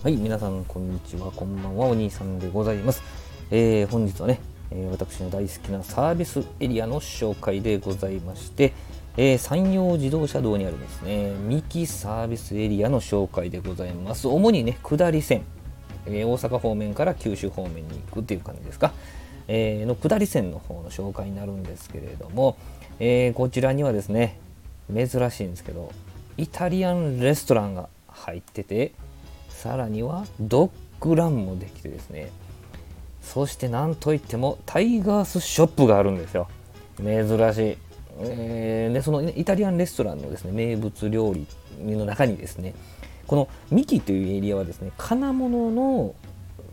[0.00, 3.02] はい、皆さん、こんにちは、こんばんは、お兄さんでございます。
[3.50, 4.38] えー、本日はね、
[4.70, 8.74] えー、私の大好きなサービスエリアの紹介でございまして、
[9.16, 14.28] えー、山陽自動車道にあるですね、三木サービスエリアの紹介でございます。
[14.28, 15.42] 主にね、下り線、
[16.06, 18.92] え大阪方面から九州方面に行くっていう感じですか、
[19.48, 22.56] えの下り線の方の紹介になるんですけれども、
[23.00, 24.38] えこちらにはですね、
[24.94, 25.90] 珍しいんですけど、
[26.36, 28.92] イタリアンレストランが入ってて、
[29.58, 32.30] さらにはドッグランもできてですね。
[33.20, 36.46] そしてなんといってもタイガースショップがあるんですよ。
[36.98, 37.76] 珍しい、
[38.20, 41.46] えー、でそのイタリアンレストランのですね名物料理
[41.84, 42.74] の中にですね
[43.26, 46.14] このミキというエリアはですね金物の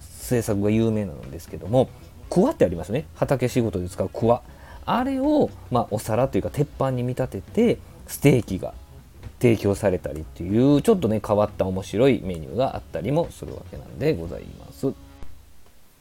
[0.00, 1.88] 制作が有名なんですけども
[2.28, 3.06] クワってありますね。
[3.14, 4.42] 畑仕事で使うクワ。
[4.84, 8.74] あれを、まあ、お皿というか鉄板に見立ててステーキが
[9.42, 14.92] 提供されたりっていうちょっとね変わった面白いメニューがあったりもするわけなんでございます。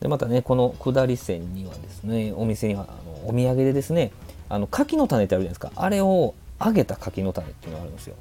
[0.00, 4.10] でまたねこの下り線にはですねお店にはあのお土産でですね
[4.50, 8.16] あの柿の種ってあるじゃないですかあれを揚げた柿の種っていうのがあるんですよ。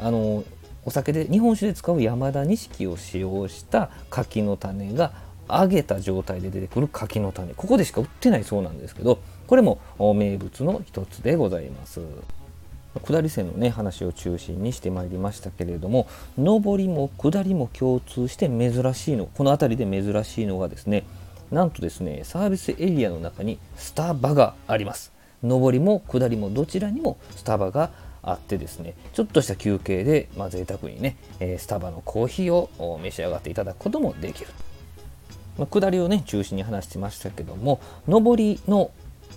[0.00, 0.42] あの
[0.86, 5.12] お酒で日本酒で使う山田錦を使用した柿の種が
[5.50, 12.00] 揚げた状態で出てくる柿の種ここでしか売ってないそうなんですけどこれも名物の一つでございます。
[13.00, 16.06] 下り線のね話を中心にしてまいりましたけれども
[16.38, 21.04] 上りも下りも共通して珍しいのこの辺りで珍しいのがですね
[21.50, 25.12] なんとですねサービスエリアの中にスタバがあります。
[25.42, 27.90] 上りも下りもどちらにもスタバが
[28.22, 34.48] あってですねちょっとした休憩で、まあ、贅沢にね、えスタバのコーヒーを召し上がっていただくこともできる、
[35.58, 38.90] まあ、下りをね中心に話してましたけども上りの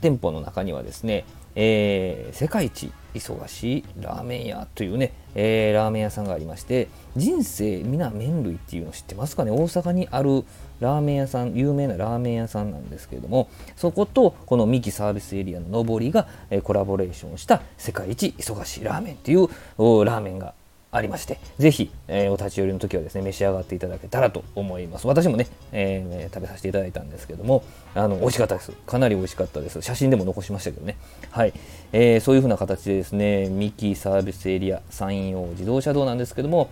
[0.00, 9.50] 店舗の中にはですねえー、世界一忙しいラーメン屋というね、えー、ラーメン屋さんがありまして人生皆麺類っていうの知ってますかね？
[9.50, 10.44] 大阪にある
[10.78, 20.54] ラーメン屋さん有名なラーメン屋さんなんですけれどもそことこの三木サービスエリアの上りが、えー、コラボレーションした世界一忙しいラーメンっていうラーメンが
[20.92, 25.06] ありまして、ぜひ、えー、お立ち寄りの時はですね、召し上がっていただけたらと思います。
[25.06, 27.62] 私もね、えー、食べさせていただいたんですけども、
[27.94, 28.72] あの、美味しかったです。
[28.86, 29.82] かなり美味しかったです。
[29.82, 30.96] 写真でも残しましたけどね。
[31.30, 31.52] はい。
[31.92, 36.70] えー、そういう風な形でですね、ミキサービスエリア、山陽自動車道なんですけども、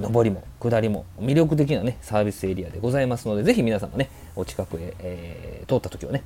[0.00, 6.22] 上りも下りも魅力的なね、サービスエリアでございますので、ぜひ皆様ね、お近くへ、えー、通った時はね、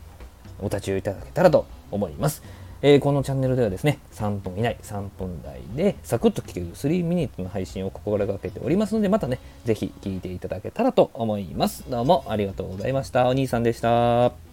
[0.61, 2.43] お立ち寄りいただけたらと思います。
[2.83, 11.89] えー、このチャンネルではですね、3分以内、3分台でサクッと聞ける3ミニットの配信を心がけておりますので、またね、ぜひ聞いていただけたらと思います。
[11.91, 13.27] どうもありがとうございました。
[13.27, 14.46] お兄さんでした。